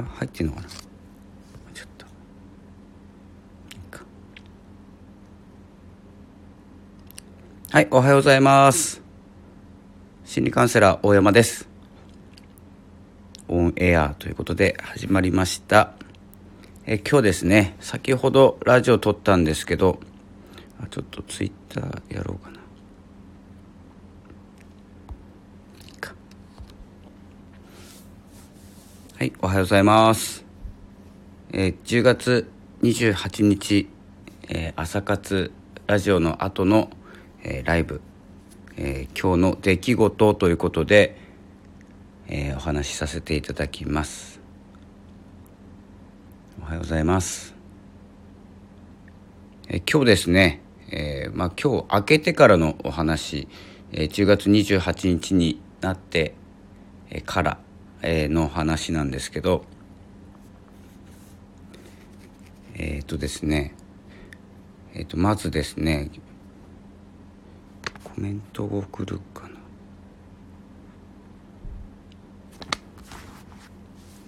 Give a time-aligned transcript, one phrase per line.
[0.00, 0.68] あ入ってんのかな？
[0.68, 2.06] ちょっと。
[7.72, 9.00] はいおはようございます。
[10.24, 11.68] 心理カウンセラー大山です。
[13.48, 15.92] オンエアということで始まりました。
[16.86, 20.00] え今日ですね先ほどラジオ撮ったんですけど
[20.90, 22.59] ちょっとツイッターやろうかな。
[29.20, 30.46] はい、おはようございます。
[31.52, 33.86] えー、10月28日、
[34.48, 35.52] えー、朝活
[35.86, 36.88] ラジオの後の、
[37.42, 38.00] えー、ライブ、
[38.78, 41.18] えー、今日の出来事ということで、
[42.28, 44.40] えー、お話しさせていただきます。
[46.62, 47.54] おはようございます。
[49.68, 53.48] えー、今日ですね、えー、まあ今日明けてからのお話、
[53.92, 56.32] えー、10月28日になって、
[57.10, 57.58] えー、から
[58.02, 59.64] の話なんですけど
[62.74, 63.74] えっ、ー、とですね
[64.94, 66.10] えっ、ー、とまずですね
[68.04, 69.50] コメントを送るかな。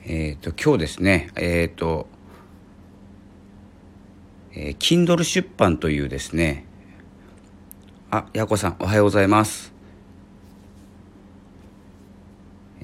[0.05, 2.06] えっ、ー、と今日ですねえっ、と
[4.55, 6.67] えー、Kindle 出版というですね
[8.11, 9.72] あ、やこさんおはようございます。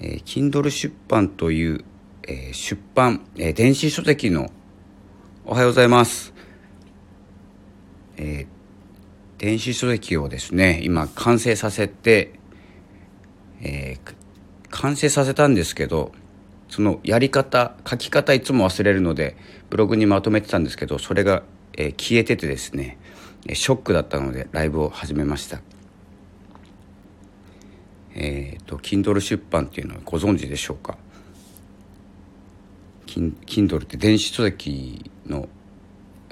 [0.01, 1.85] え、Kindle 出版という、
[2.27, 4.51] えー、出版、えー、電子書籍の
[5.45, 6.33] おはようございます、
[8.17, 12.39] えー、電子書籍をですね今完成させて、
[13.61, 14.15] えー、
[14.71, 16.13] 完成させたんですけど
[16.69, 19.37] そのやり方書き方いつも忘れるので
[19.71, 21.43] ブログにまとめてたんですけどそれが、
[21.77, 22.99] えー、消えててですね
[23.53, 25.61] ショックだったのでライブを始めました。
[28.21, 30.99] えーと、Kindle 出版っていうのはご存知でしょうか
[33.07, 35.49] ？Kindle って電子書籍の、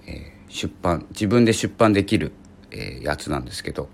[0.05, 2.33] えー、出版自分で出版できる、
[2.73, 3.89] えー、やつなんですけど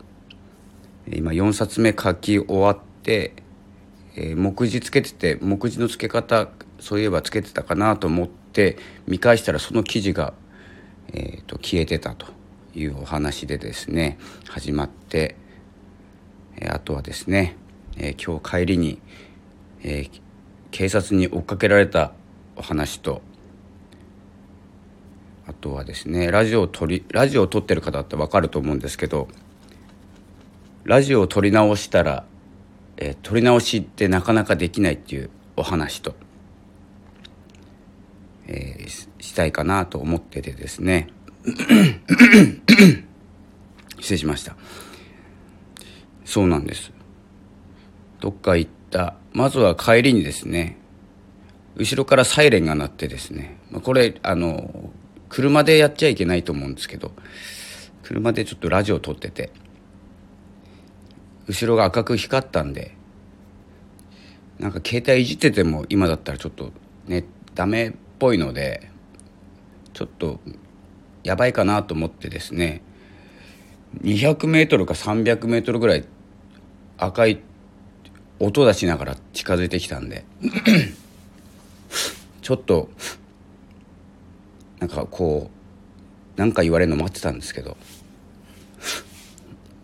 [1.06, 3.34] 今4冊目書き終わって、
[4.16, 6.48] えー、目次つけてて目次の付け方
[6.80, 10.32] そういえばつけてたかなと思って見返したらその記事が、
[11.12, 12.26] えーと消えてたと
[12.74, 15.36] いうお話でですね始まって、
[16.56, 17.56] えあとはですね
[17.96, 19.00] えー、今日帰りに、
[19.82, 20.20] えー、
[20.70, 22.12] 警察に追っかけられた
[22.56, 23.22] お話と
[25.46, 29.28] あとはですねラジオを撮りラジオを撮ってる方って分かると思うんですけど
[30.84, 32.24] ラジオを撮り直したら、
[32.96, 36.14] えー、撮り直しってなかなかできないっていうお話と、
[38.48, 41.08] えー、したいかなと思っててですね。
[44.00, 44.56] 失礼しました。
[46.24, 46.92] そうなんです。
[48.22, 49.16] どっか行った。
[49.32, 50.76] まずは帰りにですね
[51.76, 54.90] 後ろからサイレンが鳴ってですねこれあの
[55.28, 57.12] 車でやっちゃいけないと思うんですけど
[58.02, 59.50] 車でちょっとラジオ撮ってて
[61.48, 62.94] 後ろが赤く光ったんで
[64.58, 66.72] なんか携帯いじってても今だったらちょっと
[67.06, 68.90] ねダメっぽいので
[69.94, 70.40] ちょっと
[71.24, 72.82] やばいかなと思ってですね
[74.02, 76.04] 200メートルか300メートルぐらい
[76.98, 77.40] 赤い
[78.42, 80.24] 音出しながら近づいてきたんで。
[82.42, 82.90] ちょっと
[84.80, 85.52] なんかこう
[86.36, 87.76] 何か言われるの待ってたんですけど。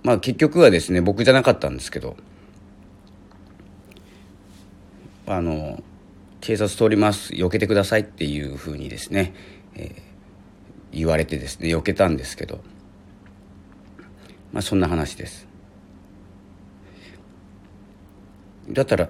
[0.02, 2.16] まあ結局はですね僕じゃなかったんですけど。
[5.28, 5.80] あの
[6.40, 9.34] 警察通ります避けてくださいっていうふうにですね、
[9.74, 12.58] えー、言われてですね避けたんですけど。
[14.52, 15.47] まあそんな話です。
[18.70, 19.08] だったら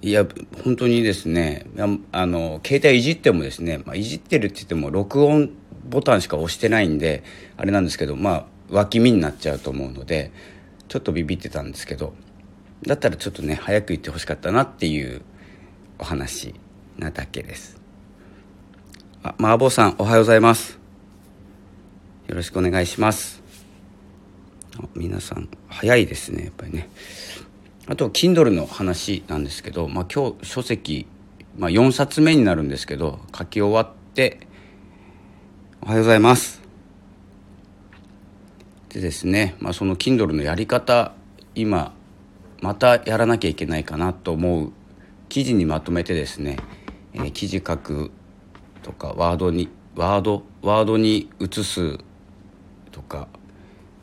[0.00, 0.26] いや
[0.64, 1.66] 本当にですね
[2.12, 5.50] あの携帯いじってもですね、まあ、いじってるって言っても録音
[5.88, 7.24] ボタンしか押してないんで
[7.56, 10.30] あれなんですけどまあ脇見になっちゃうと思うので
[10.86, 12.14] ちょっとビビってたんですけど
[12.86, 15.22] だったらちょっとね早く言ってほしかったなっていう
[15.98, 16.54] お話
[16.96, 17.80] なだけです。
[19.22, 20.78] あ麻婆さんおはようございます。
[22.28, 23.42] よろしくお願いします。
[24.94, 26.88] 皆さん早いですねやっぱりね。
[27.90, 31.06] あと Kindle の話なんですけど、まあ、今日書籍、
[31.56, 34.40] まあ、4冊目になるんですけど書き終わって
[35.80, 36.60] おはようございます。
[38.90, 41.14] でですね、まあ、その Kindle のやり方
[41.54, 41.94] 今
[42.60, 44.72] またやらなきゃいけないかなと思う
[45.30, 46.58] 記事にまとめてですね、
[47.14, 48.10] えー、記事書く
[48.82, 51.98] とかワードにワードワードに移す
[52.92, 53.28] とか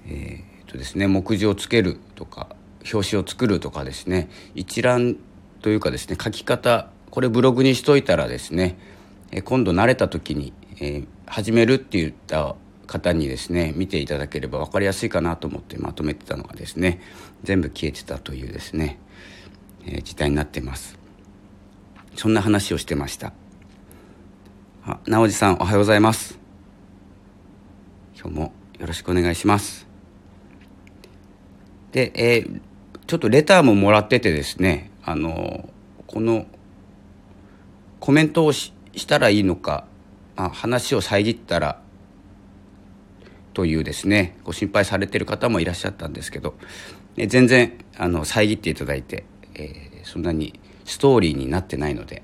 [0.08, 2.55] えー、っとですね目次をつけるとか
[2.92, 5.18] 表紙を作るとかですね一覧
[5.62, 8.78] というかですね書き方これブログにしといたらですね、
[9.32, 10.52] え今度慣れた時に、
[10.82, 12.56] えー、始めるって言った
[12.88, 17.02] 方にですね見ていただければ分かりやすいかなと思ってまとめてたのがですね
[17.44, 19.00] 全部消えてたというですね、
[19.86, 21.00] えー、事態になってます。
[22.16, 23.34] そんな話をしてました。
[24.86, 26.38] あ直司さんおはようございます。
[28.20, 29.88] 今日もよろしくお願いします。
[31.92, 32.62] で、えー、
[33.08, 35.70] ちょっとレターももらっててですねあの
[36.08, 36.48] この
[38.00, 38.74] コメントをし
[39.08, 39.86] たらいいのか
[40.36, 41.80] あ話を遮ったら
[43.54, 46.56] というですねご心配されてる方もいらっしゃったんですけど、
[47.16, 49.24] え全然あの遮っていただいて、
[49.54, 52.22] えー、そんなにストーリーになってないので、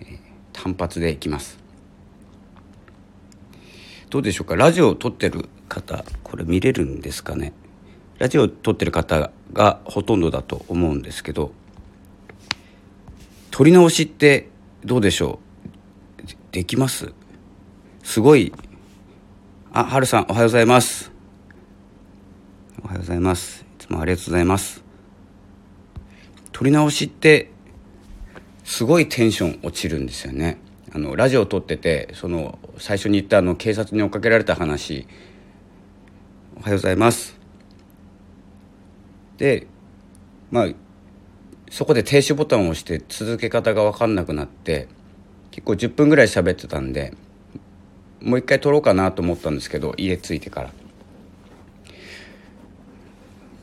[0.00, 0.18] えー、
[0.52, 1.58] 単発でいきます。
[4.10, 4.54] どうでしょうか？
[4.54, 7.52] ラジオを撮ってる方これ見れるんですかね？
[8.20, 11.52] ラジオを撮ってる方がほとんどだと思うんですけど
[13.50, 14.50] 撮り直しって
[14.84, 15.40] どうでしょ
[16.22, 16.52] う？
[16.52, 17.14] できます？
[18.02, 18.52] すごい
[19.72, 21.12] あ、はるさん、おはようございます。
[22.82, 23.62] おはようございます。
[23.62, 24.84] いつもありがとうございます。
[26.52, 27.50] 撮り直しって、
[28.64, 30.58] すごいテンション落ちるんですよね。
[30.92, 35.06] あの、ラジオを撮ってて、その、最初に言ったあの、警察に追っかけられた話、
[36.56, 37.39] おはようございます。
[39.40, 39.66] で、
[40.50, 40.68] まあ、
[41.70, 44.86] そこで停止ボタンを押して続け方が分かんなくなって、
[45.50, 47.14] 結構10分ぐらい喋ってたんで、
[48.20, 50.70] もう一回撮ろうかなと思ったんですけど家着いてから。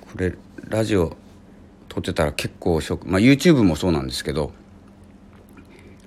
[0.02, 0.34] これ
[0.68, 1.16] ラジオ
[1.90, 3.08] 撮ってたら結構ショック。
[3.08, 4.52] まあ YouTube もそうなんですけど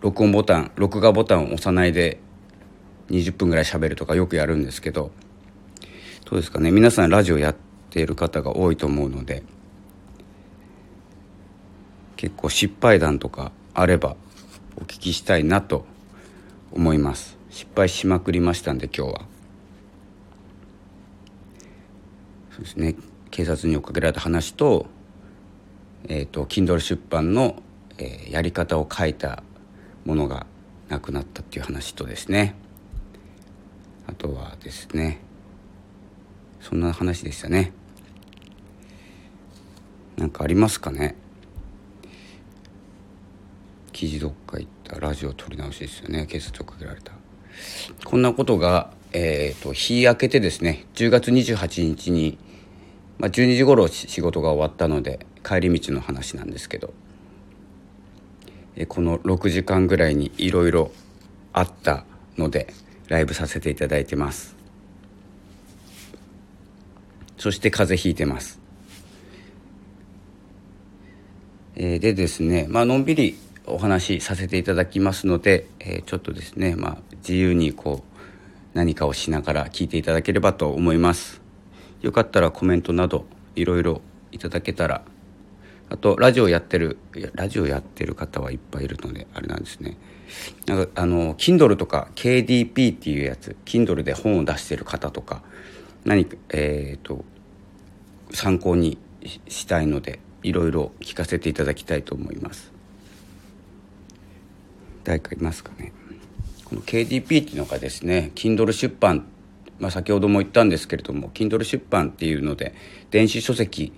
[0.01, 2.19] 録音ボタン録画ボタンを押さないで
[3.11, 5.13] 20分ぐらい喋るとかよくやるんですけど
[6.25, 6.73] どうですかね。
[6.73, 7.57] 皆さんラジオやっ
[7.91, 9.45] ている方が多いと思うので
[12.21, 14.15] 結構失敗談とかあれば
[14.77, 15.87] お聞きしたいなと
[16.71, 17.39] 思います。
[17.49, 19.21] 失敗しまくりましたんで今日は。
[22.51, 22.95] そうですね。
[23.31, 24.85] 警察に追っかけられた話と
[26.11, 27.63] えっ、ー、と Kindle 出版の、
[27.97, 29.43] えー、やり方を書いた
[30.05, 30.45] ものが
[30.91, 32.55] なくなったっていう話とですね。
[34.07, 35.21] あとはですね。
[36.61, 37.73] そんな話でしたね。
[40.19, 41.17] なんかありますかね？
[44.01, 44.99] 記事どっか行った。
[44.99, 46.25] ラジオ撮り直しですよね。
[46.25, 47.13] 警察をかけられた。
[48.07, 52.39] こんなことが、えーと、日明けてですね10月28日に、
[53.19, 56.95] まあ、12時頃仕事が終わったので帰り道の話なんですけど、
[58.75, 60.93] え、この6時間ぐらいにいろいろ
[61.53, 62.07] あった
[62.39, 62.73] ので
[63.09, 64.57] ライブさせていただいてます。
[67.37, 68.61] そして風邪ひいてます、
[71.77, 73.37] え、でですねまあのんびり
[73.73, 78.11] お話しさせていただきますので、えー、ちょっとですね、まあ、自由にこう
[78.75, 81.41] 何かをしながら聞いていただければと思います。
[82.03, 83.27] よかったらコメントなど
[83.57, 84.01] いろいろ
[84.33, 85.03] いただけたら
[85.91, 86.99] あとラジオやってる
[87.35, 89.97] ラジオやってる方はいっぱいいるのであれなんですね。
[90.67, 95.43] なんかあの Kindle とか KDP っていうやつ Kindle で本を出してる方とか
[96.05, 97.25] 何かえっ、ー、と
[98.33, 98.99] 参考に
[99.49, 102.80] したいのでいろいろ聞かせていただきたいと思います。
[105.11, 105.93] 誰かいますかね。
[106.65, 109.27] この KDP っていうのがですね Kindle 出版、
[109.81, 112.75] まあ、先ほども言ったんですけれども Kindle 出版っていうので
[113.11, 113.93] 電子書籍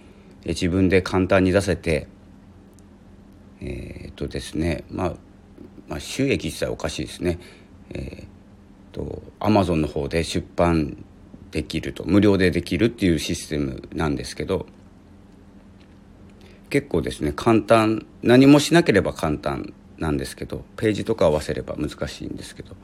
[0.47, 2.09] 自分で簡単に出せて
[3.61, 5.13] えー、っとですねまあ、
[5.87, 7.39] まあ、収益自体おかしいですね。
[7.91, 8.27] えー、っ
[8.93, 11.05] とアマゾンの方で出版
[11.51, 14.65] できると無料でできるっていうシステムなんですけど
[16.71, 22.75] 結構ですね簡単何もしなければ簡単なんですけどページとか合わせれば難しいんですけど、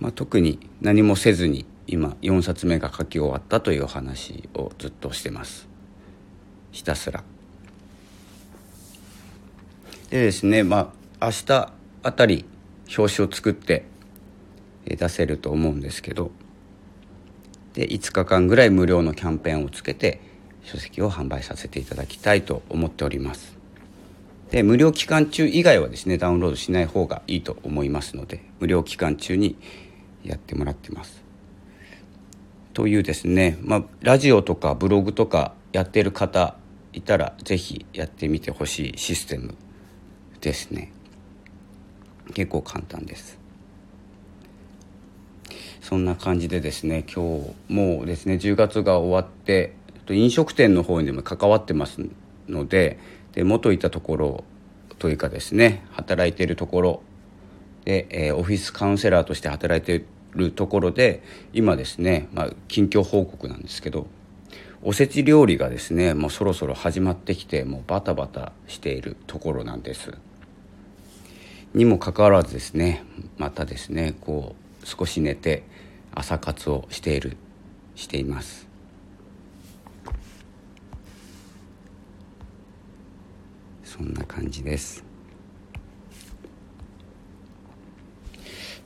[0.00, 5.68] まあ、特に何もせずに今4冊目が書き終わったという話をずっとしてます
[6.72, 7.22] ひたすら。
[10.10, 11.72] でですねまあ明日
[12.02, 12.44] あたり
[12.96, 13.86] 表紙を作って
[14.84, 16.30] 出せると思うんですけど
[17.72, 20.20] で5日間ぐらい無料のキャンペーンをつけて
[20.62, 23.53] 書籍を販売させていただきたいと思っております。
[24.54, 29.56] で無料期間中以外はですねダウンロードしない方がいいと思いますので無料期間中に
[30.22, 31.24] やってもらってます。
[32.72, 36.56] というですね、まあ、ラジオとかブログとかやってる方
[36.92, 39.56] いたら是非やってみてほしいシステム
[40.40, 40.92] ですね
[42.32, 43.40] 結構簡単です
[45.80, 49.74] そんな感じでですね今日もうですね10月が終わって
[50.08, 52.02] 飲食店の方にも関わってます
[52.48, 53.00] ので
[53.34, 54.44] で元いたところ
[54.98, 57.02] というかですね働いているところ
[57.84, 61.22] で、えー、オフィスカウンセラーとして働いているところで
[61.52, 64.06] 今ですね、まあ、近況報告なんですけど
[64.82, 70.12] おせち料理がですねもうそろそろ始まってきてもうバタバタしているところなんです。
[71.72, 73.02] にもかかわらずですね
[73.36, 75.64] またですねこう少し寝て
[76.14, 77.36] 朝活をしている
[77.96, 78.73] しています。
[83.96, 85.04] そんな感じです。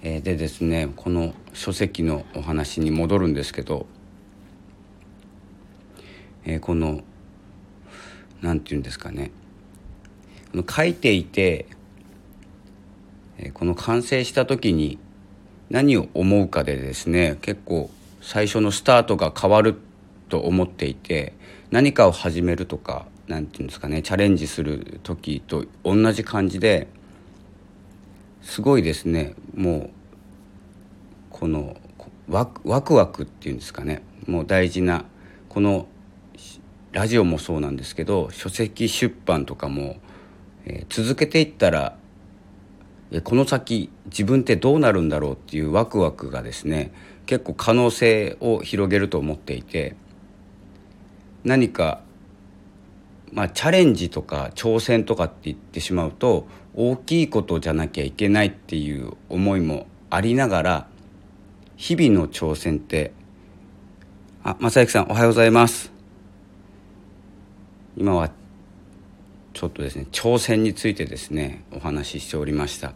[0.02, 3.86] えー、でですねこの書籍のお話に戻るんですけど、
[6.44, 7.00] えー、この
[8.42, 9.30] 何て言うんですかね
[10.68, 11.64] 書いていて、
[13.38, 14.98] えー、この完成した時に
[15.70, 19.80] 何を思うかでですね結構最初のスタートが変わる
[20.28, 21.32] と思っていて
[21.70, 26.88] 何かを始めるとか何て言うんですかねチャレンジする時と同じ感じで
[28.42, 29.90] すごいですねもう
[31.30, 31.76] この
[32.28, 35.04] ワクワクワクっていうんですかねもう大事な
[35.48, 35.86] この
[36.92, 39.96] ラジオもそうなんですけど書籍出版とかも、
[40.64, 41.96] えー、続けていったら
[43.24, 46.92] この先自分ってどうなるんだろうっていうワクワクがですね
[47.26, 49.96] 結構可能性を広げると思っていて
[51.44, 52.00] 何か
[53.32, 60.88] まあチャレンジとか挑戦とかって言ってしまうと大きいことじゃなきゃいけないっていう思いもありながら
[61.76, 63.12] 日々の挑戦って
[64.42, 65.92] あ正行さんおはようございます。
[67.96, 68.30] 今は
[69.52, 72.94] ちょっとですね挑戦についてですねお話ししておりました。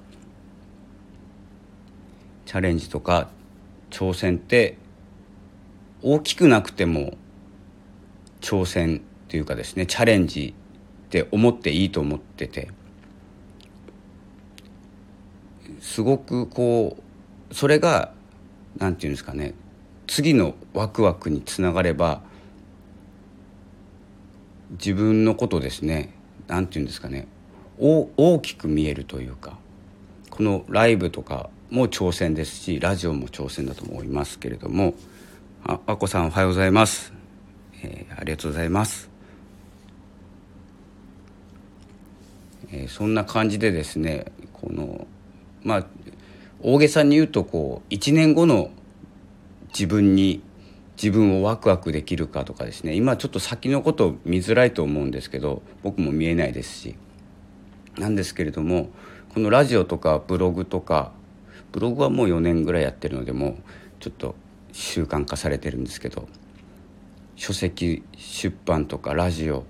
[2.47, 3.31] チャレンジとか
[3.91, 4.77] 挑戦って
[6.03, 7.17] 大きくなくても
[8.41, 10.53] 挑戦というかですねチャレンジ
[11.07, 12.69] って思っていいと思ってて
[15.81, 16.99] すごくこ
[17.51, 18.12] うそれが
[18.77, 19.55] 何て言うんですかね
[20.07, 22.21] 次のワクワクにつながれば
[24.73, 26.12] 自分のことですね
[26.47, 27.27] 何て言うんですかね
[27.79, 29.57] 大きく見えるというか
[30.29, 34.93] このライブとかも挑戦ですしラジオも挑戦だと思いますけれども
[35.65, 37.15] ああこさんおはようございます、
[37.83, 39.12] えー、ありがとうございます、
[42.73, 45.07] えー、そんな感じでですねこの
[45.62, 45.87] まあ
[46.61, 48.71] 大げさに言うとこう1年後の
[49.69, 50.43] 自分に
[50.97, 56.97] 自分をワクワクできるかとかですね今ちょっと先のこと見づらいと思うんですけど僕も見えないですし
[57.99, 58.91] なんですけれども
[59.35, 61.12] このラジオとかブログとか
[61.73, 63.57] ブログはもう4年ぐらいやってるのでもう
[64.00, 64.35] ちょっと
[64.73, 66.29] 習慣化されてるんですけど
[67.37, 69.64] 書籍出版とかラジオ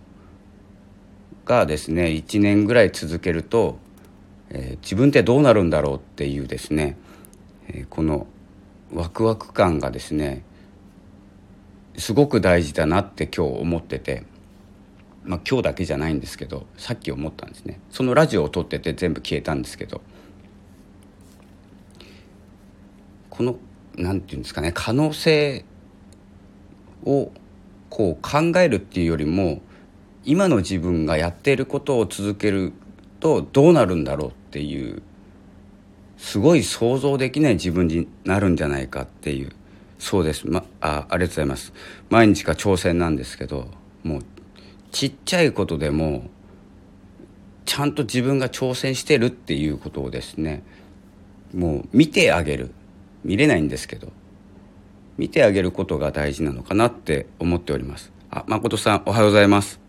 [1.44, 3.78] がですね1年ぐらい続けると
[4.54, 6.96] えー、自分ってどうなるんだろうっていうですね、
[7.68, 8.26] えー、この
[8.92, 10.44] ワクワク感がですね
[11.96, 14.24] すごく大事だなって今日思ってて、
[15.24, 17.80] まあ、今日だけじゃないんですけどさっき思ったんですね。
[17.90, 20.02] そのラジオを撮ってて全部消えたんですけど
[23.30, 23.56] この
[23.96, 25.64] 何て言うんですかね可能性
[27.04, 27.32] を
[27.88, 29.60] こう考えるっていうよりも
[30.24, 32.72] 今の自分がやっていることを続ける
[33.20, 35.02] とどうなるんだろうっていう
[36.16, 39.52] すごい想像できない自分になるんじゃないかっていう
[39.98, 41.72] そうです、ま、あありがとうございます。
[42.10, 43.68] 毎日が挑戦なんですけど
[44.02, 44.24] もう
[44.90, 46.28] ちっちゃいことでも
[47.64, 50.62] ちゃんと自分が挑戦してるっていうことをですね
[51.54, 52.72] もう見てあげる。
[53.24, 54.12] 見れないんですけど
[55.16, 58.12] 見てあげることが大事なのかなって思っております。
[58.30, 59.81] あ誠さんおはようございます。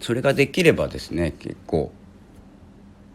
[0.00, 1.92] それができればですね結構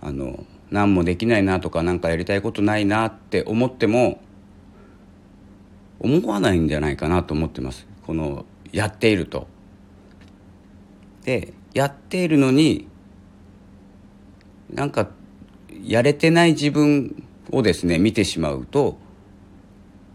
[0.02, 4.22] あの何もできないなとか何かやりたいことないなって思っても
[6.00, 9.48] 思わないんじゃないかなと思ってますこのやっていると。
[11.24, 12.88] でやっているのに
[14.74, 15.10] なんか
[15.84, 18.98] やれてない自分をですね見てしまうと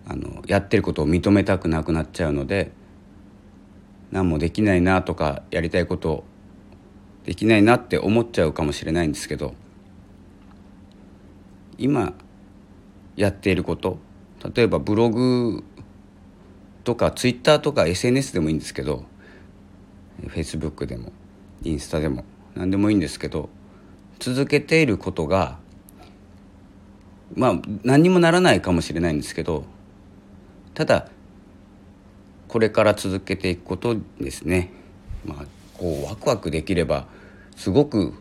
[0.08, 2.72] あのやってることを認めたくなくなっちゃうので
[4.10, 6.24] 何もできないなとかやりたいこと
[7.26, 9.54] できないなって思っちゃうかもしれないんですけど
[11.76, 12.14] 今
[13.16, 13.98] やっていること
[14.54, 15.64] 例えばブログ
[16.84, 19.04] とかツイッターとか SNS でもいいんですけど
[20.28, 21.12] フェイスブックでも
[21.64, 23.48] インスタでも何でもいいんですけど
[24.20, 25.58] 続けていることが
[27.34, 29.64] まあ何にもならないかもしれないんですけど
[30.74, 31.08] ただ
[32.46, 34.70] これから続けていくことですね。
[35.24, 37.08] まあこうワクワクできれば
[37.56, 38.14] すごく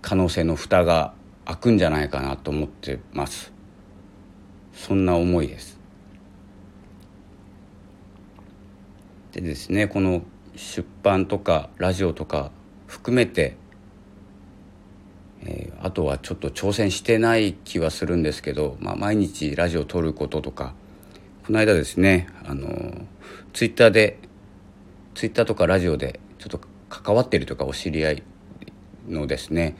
[0.00, 1.14] 可能性の蓋が
[1.44, 3.52] 開くんじゃないかなと思ってます。
[4.72, 5.80] そんな思いです。
[9.32, 10.22] でですねこの
[10.54, 12.50] 出版とかラジオとか
[12.86, 13.56] 含めて、
[15.44, 20.74] えー、あとはちょっと挑戦してない気はするんですけど、まあ、毎日ラジオを撮ることとか。
[21.44, 22.68] この間ですねあの
[23.52, 24.20] ツイッターで
[25.16, 26.60] ツイッターとかラジオでちょっと
[26.92, 28.22] 関わってるとかお知り合い
[29.08, 29.76] のですね、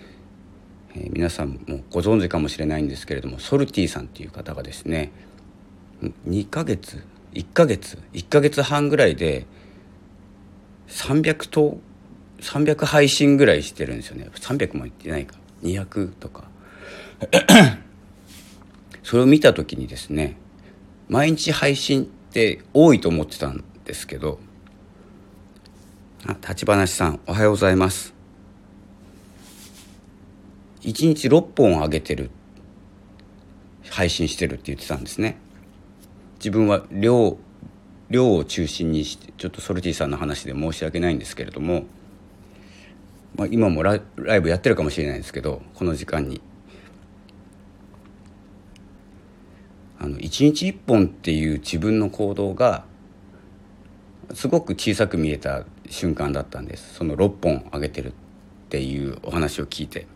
[0.95, 5.13] えー、皆さんもご存知かもしれないんですけれどもソルティさんっていう方がですね
[6.27, 7.05] 2ヶ月
[7.35, 9.47] 1ヶ月1ヶ月半ぐらいで
[10.89, 11.79] 300と
[12.41, 14.29] 300配信ぐらいしてるんですよね。
[14.35, 15.37] 300もいってないか。
[15.63, 16.45] 200とか。
[19.05, 20.37] それを見た時にですね
[21.09, 24.41] 毎日配信って多いと思ってたんですけど
[26.25, 28.15] 立花さんおはようございます。
[30.83, 32.31] 1日6本上げてる。
[33.91, 35.37] 配信してるって言ってたんですね。
[36.37, 37.37] 自分は量
[38.09, 41.87] 量を中心にしてちょっとソルティさんの話で申し訳ないんですけれども、
[43.35, 44.01] まあ、今もライ
[44.41, 46.41] ブやってるかもしれないですけどこの時間に。
[49.99, 52.85] あの1日1本っていう自分の行動が
[54.35, 56.95] すごく小さく見えた瞬間だったんです。
[56.95, 58.13] その6本上げてるっ
[58.71, 60.07] ていうお話を聞いて。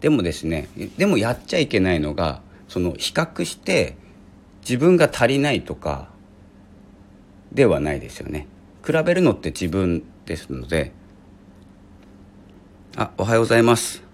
[0.00, 3.96] でもですねでもやっちゃいけないのがその比較して
[4.60, 6.10] 自分が足りないとか
[7.50, 8.46] ではないですよね。
[8.84, 10.92] 比べるのって自分ですので
[12.96, 14.06] あおはようございます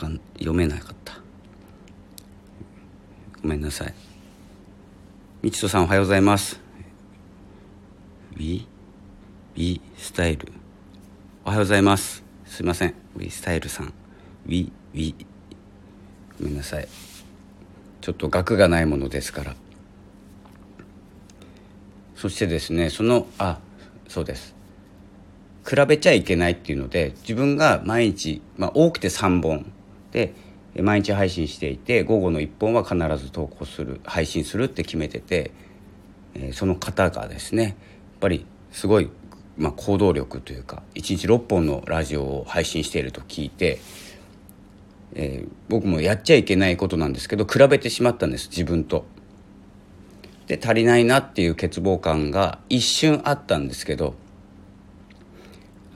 [0.00, 1.20] かん読めなかった。
[3.42, 4.09] ごめんなさい。
[5.42, 6.60] みちとさんおはようございます。
[8.34, 8.66] ウィ
[9.56, 10.52] ウィスタイル
[11.46, 12.22] おはようございます。
[12.44, 12.94] すいません。
[13.16, 13.86] ウィスタイルさん。
[13.86, 15.14] ウィウィ
[16.38, 16.86] ごめんなさい。
[18.02, 19.56] ちょっと額がないものですから。
[22.16, 23.60] そしてですねそのあ
[24.08, 24.54] そうです。
[25.66, 29.72] 比べちゃいけないっていうので自分が毎日、まあ、多くて3本。
[30.12, 30.34] で
[30.76, 35.50] 毎日配信していて午後の1本は必ず投稿する配信するって決めてて、
[36.34, 37.74] え、その方がですねやっ
[38.20, 39.10] ぱりすごい、
[39.56, 43.80] まあ、行動力というか1日6本のラジオを配信していると聞いて、
[45.14, 49.04] えー、僕もやっちゃいけないことなんですけど比べてしまったんです自分と。
[50.46, 54.14] で足りないなっていう欠乏感が一瞬あったんですけど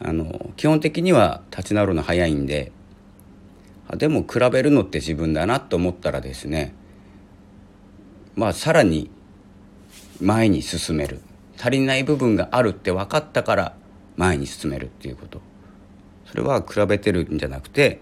[0.00, 2.70] あの基本的には立ち直るの早いんで
[3.96, 6.74] でも比べるのって自分だなと思ったらですね
[8.34, 9.10] まあさらに
[10.20, 11.20] 前に進める。
[11.56, 13.76] 足りない部分があるって分かったから
[14.16, 15.40] 前に進めるっていうこと。
[16.26, 18.00] それは比べてるんじゃなくて、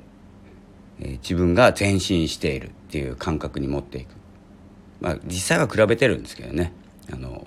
[1.01, 4.15] えー、自分が前進しているっていう感覚に持っていく。
[5.01, 6.73] まあ実際は比べてるんですけどね。
[7.13, 7.47] あの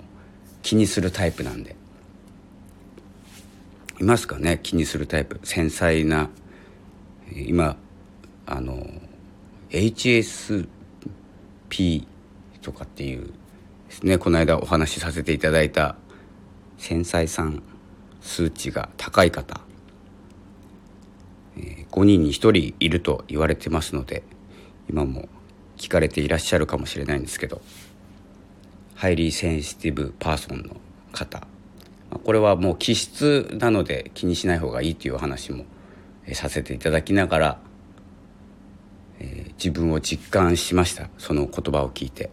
[0.62, 1.74] 気にするタイプなんで。
[4.00, 4.60] いますかね？
[4.62, 5.40] 気にするタイプ。
[5.42, 6.28] 繊細な
[7.34, 7.76] 今
[8.46, 8.86] あの
[9.70, 10.66] HSP
[12.62, 13.32] とかっていう
[13.88, 15.96] ですねこの間お話しさせていただいた
[16.78, 17.62] 繊細さん
[18.20, 19.60] 数値が高い方、
[21.56, 24.22] えー、5人に1人いると言われてますので
[24.88, 25.28] 今も
[25.76, 27.60] 聞かれていらっしゃるかもしれないんですけど
[28.94, 30.76] ハイリーセンシティブパーソンの
[31.12, 31.46] 方
[32.24, 35.64] これはもう気質なので気にしない方がいいというお話も
[36.32, 37.58] させていただきながら
[39.18, 41.08] えー、自分を実感しました。
[41.18, 42.30] その言葉を聞いて。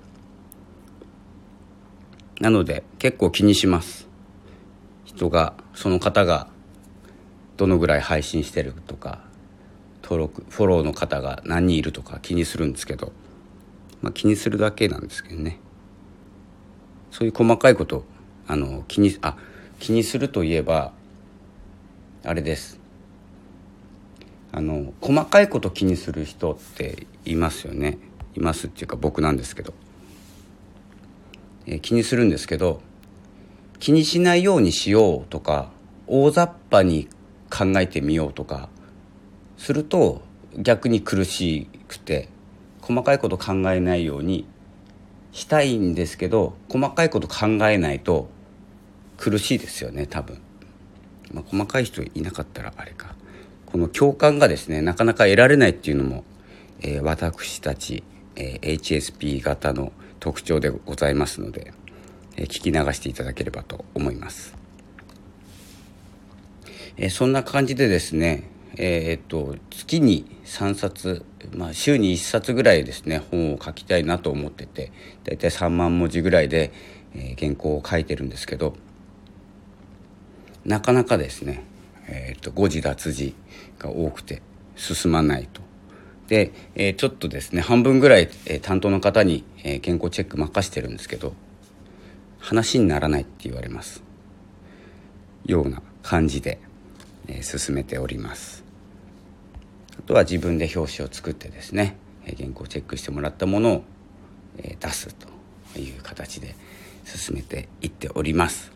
[2.40, 4.08] なので結構気にします。
[5.06, 6.48] 人がその方が
[7.58, 9.22] どのぐらい配信してるとか
[10.02, 13.14] 登録フォローの方が何人いるとか気にするんですけど、
[14.02, 15.60] まあ、気にするだけなんですけどね。
[17.12, 18.04] そういう細かいこと
[18.48, 19.38] あの気にあ
[19.80, 20.92] 気にするといえば
[22.24, 22.83] あれです。
[24.56, 27.98] あの細かいこと気にする人っていますよね。
[28.36, 29.74] いますっていうか僕なんですけど、
[31.66, 32.82] えー、気にするんですけど
[33.80, 35.72] 気にしないようにしようとか
[36.08, 37.08] 大雑把に
[37.50, 38.70] 考えてみようとか
[39.58, 40.22] すると
[40.58, 42.30] 逆に苦しくて
[42.82, 44.48] 細かいこと考えないように
[45.32, 48.30] したいんですけど細かいこと考えないと
[49.18, 50.42] 苦しいですよね多分、
[51.32, 53.16] まあ、細かい人いなかったらあれか。
[53.74, 56.24] この共感がですねなかなか得られないっていうのも、
[56.80, 58.04] えー、私たち、
[58.38, 61.74] えー、HSP 型の特徴でございますので
[62.38, 64.56] え聞き流していただければと思います。
[66.98, 68.44] えそんな感じでですね、
[68.78, 74.92] え、っと月に3冊、まあ、週に1冊ぐらいですね本を書きたいなと思ってて
[75.24, 76.72] 大体3万文字ぐらいで、
[77.16, 78.76] えー、原稿を書いてるんですけど
[80.66, 81.64] なかなかですね、
[82.08, 83.36] えー、っと誤字脱字
[83.84, 84.42] が多くて
[84.76, 85.62] 進まないと。
[86.28, 91.34] で、えー、ちょっとですね半分ぐらい、えー、担当の方に、えー、原稿チェック任してるんですけど
[92.40, 94.04] 話にならないって言われます。
[95.46, 96.60] ような感じで、
[97.28, 98.64] えー、進めております。
[99.98, 103.84] あとは自分で表紙を作ってですね、えー、原稿チェックしてもらったものを、
[104.58, 106.56] えー、出すという形で
[107.06, 108.72] 進めていっております。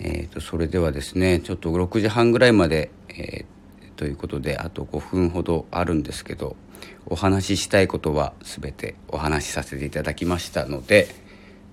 [0.00, 3.44] えーと、それではですねちょっと6時半ぐらいまで、えー、
[3.96, 6.56] ということであと5分ほどあるんですけど
[7.06, 11.08] お話ししたいことは全てお話しさせていただきましたので、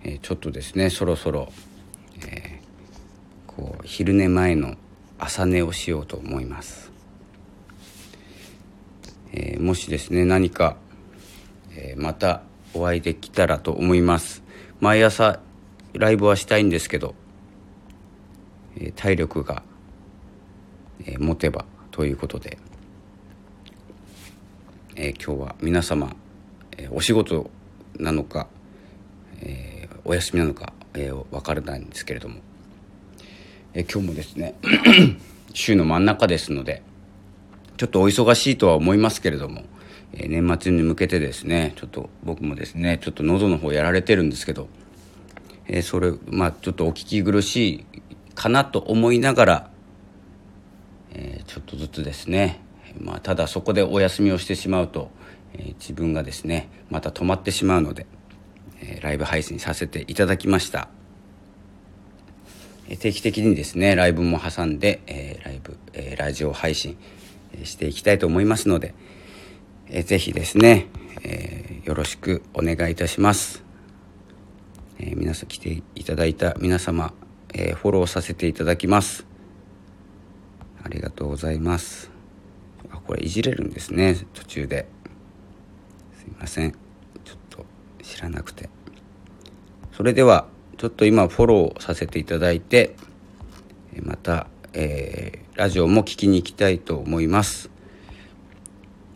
[0.03, 1.51] えー、ちょっとですねそろそろ、
[2.27, 4.75] えー、こう昼寝前の
[5.19, 6.91] 朝寝をしようと思います、
[9.33, 10.77] えー、もしですね何か、
[11.75, 12.41] えまた
[12.73, 14.43] お会いできたらと思います。
[14.81, 15.39] 毎朝
[15.93, 17.15] ライブはしたいんですけど
[18.95, 19.63] 体力が、
[21.19, 22.57] 持てばということで、
[24.95, 26.15] え今日は皆様、
[26.77, 27.49] えお仕事
[27.99, 28.47] なのか、
[29.41, 32.39] えお休みなのか、えー、分からないんですけれども、
[33.73, 34.55] え今日もですね
[35.53, 36.81] 週の真ん中ですので
[37.77, 39.63] ちょっとお忙しいとは思いますけれども、
[40.13, 44.69] え年末に向けてですねちょっと僕もですねちょっと喉の方やられてるんですけど、
[45.67, 47.85] えそれまあちょっとお聞き苦しい
[48.35, 49.69] かなと思いながら、
[51.13, 52.61] えー、ちょっとずつですね、
[52.99, 55.09] まあ、ただそこでお休みをしてしまうと、
[55.53, 58.05] えー、自分がですねまた止まってしまうので、
[58.81, 60.89] えー、ライブ配信させていただきました、
[62.87, 66.97] え定期的にですねライブも挟んで、えライブ、えラジオ配信
[67.63, 68.93] していきたいと思いますので、
[69.87, 70.87] えー、ぜひですね、
[71.23, 73.63] えよろしくお願いいたします、
[74.99, 77.13] え皆さん来ていただいた皆様
[77.57, 79.25] えー、フォローさせていただきます。
[80.83, 82.11] ありがとうございます。
[82.91, 84.17] あこれいじれるんですね。
[84.33, 84.85] 途中で。
[86.17, 86.71] すいません。
[87.23, 87.65] ちょっと
[88.03, 88.69] 知らなくて。
[89.93, 92.97] それではちょっと今フォローさせていただいて
[94.03, 97.69] また、えー、ラジオも聞きに行きたいと思います。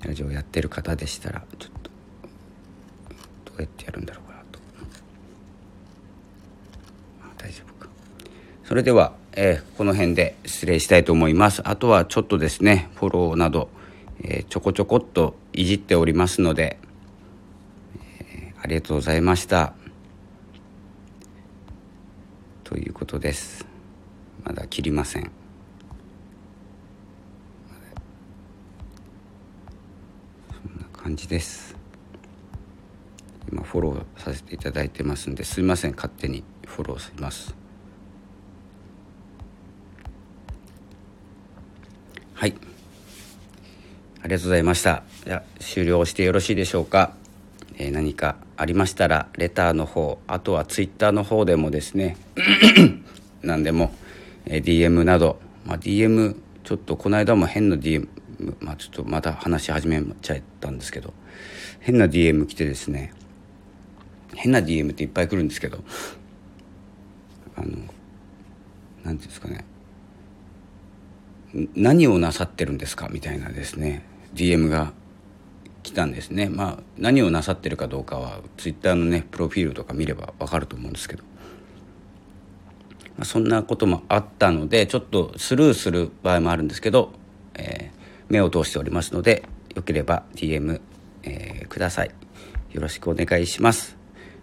[0.01, 1.91] ラジオやってる方でしたらちょっと
[3.51, 4.28] どうやってやるんだろう。
[8.69, 11.67] それでは、えー、この辺で失礼したいと思います。
[11.67, 13.67] あとはちょっとですねフォローなど、
[14.21, 16.77] えー、ちょこちょこっといじっておりますので、
[18.29, 19.73] えー、ありがとうございました。
[22.63, 23.65] ということです。
[24.45, 25.31] まだ切りません。
[30.51, 31.75] そんな感じです。
[33.51, 35.95] 今フォローさせていただいてますんですいません。
[35.95, 37.58] 勝手にフォローします。
[42.39, 42.55] はい。
[44.21, 45.03] ありがとうございました。
[45.25, 47.13] じゃ終了してよろしいでしょうか、
[47.75, 52.15] えー、何かありましたらレターの方あとはツイッターの方でもですね
[53.43, 53.91] 何でも、
[54.45, 58.07] えー、DM など、まあ、DM ちょっとこの間も変な DM
[58.61, 61.13] まあちょっとまた話し始めちゃったんですけど
[61.81, 63.11] 変な DM 来てですね
[64.33, 65.83] 変な DM っていっぱい来るんですけど
[67.57, 69.65] あの何ていうんですかね
[71.75, 73.09] 何をなさってるんですか？
[73.09, 74.03] みたいなですね
[74.35, 74.93] DM が
[75.81, 76.49] 来たんですね。
[76.49, 81.23] まあ何をなさってるかどうかはツイッターのねプロフィールとか見ればわかると思うんですけど、
[83.17, 87.13] まあ、そんなこともあったのでちょっとスルーする場合もあるんですけど、
[87.55, 87.93] えー、
[88.29, 89.43] 目を通しておりますので
[89.75, 90.81] よければ DM、
[91.23, 92.11] えー、ください。
[92.71, 93.97] よろしくお願いします。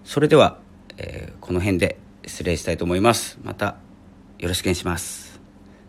[0.05, 0.59] それでは、
[0.97, 3.39] えー、この辺で失礼したいと思います。
[3.45, 3.77] また
[4.39, 5.26] よろしくお願いします。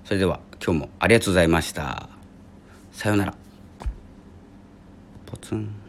[0.07, 2.07] それでは今日もありがとうございました。
[2.93, 3.33] さようなら。
[5.25, 5.86] ポツン。